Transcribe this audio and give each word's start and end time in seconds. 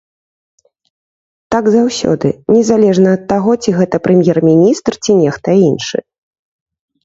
Так 1.55 1.63
заўсёды, 1.75 2.27
незалежна 2.55 3.09
ад 3.19 3.23
таго, 3.35 3.51
ці 3.63 3.77
гэта 3.79 4.03
прэм'ер-міністр, 4.09 4.91
ці 5.05 5.11
нехта 5.23 5.49
іншы. 5.71 5.97